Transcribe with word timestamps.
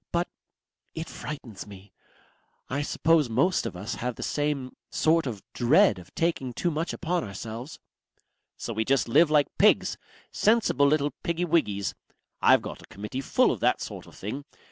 But... 0.11 0.27
it 0.95 1.07
frightens 1.07 1.67
me. 1.67 1.93
I 2.71 2.81
suppose 2.81 3.29
most 3.29 3.67
of 3.67 3.75
us 3.77 3.93
have 4.01 4.15
this 4.15 4.25
same 4.25 4.75
sort 4.89 5.27
of 5.27 5.43
dread 5.53 5.99
of 5.99 6.15
taking 6.15 6.53
too 6.53 6.71
much 6.71 6.91
upon 6.91 7.23
ourselves." 7.23 7.77
"So 8.57 8.73
we 8.73 8.83
just 8.83 9.07
live 9.07 9.29
like 9.29 9.55
pigs. 9.59 9.99
Sensible 10.31 10.87
little 10.87 11.11
piggywiggys. 11.23 11.93
I've 12.41 12.63
got 12.63 12.81
a 12.81 12.85
Committee 12.87 13.21
full 13.21 13.51
of 13.51 13.59
that 13.59 13.79
sort 13.79 14.07
of 14.07 14.15
thing. 14.15 14.43